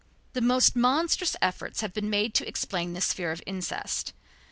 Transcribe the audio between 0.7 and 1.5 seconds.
monstrous